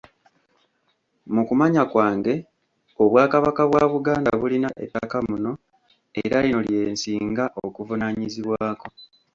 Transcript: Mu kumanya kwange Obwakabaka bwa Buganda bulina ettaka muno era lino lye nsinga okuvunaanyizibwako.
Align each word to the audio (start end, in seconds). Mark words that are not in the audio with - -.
Mu 1.33 1.41
kumanya 1.49 1.83
kwange 1.91 2.33
Obwakabaka 3.03 3.61
bwa 3.69 3.83
Buganda 3.93 4.29
bulina 4.39 4.69
ettaka 4.83 5.17
muno 5.27 5.51
era 6.21 6.37
lino 6.45 6.59
lye 6.67 6.81
nsinga 6.95 7.43
okuvunaanyizibwako. 7.65 8.87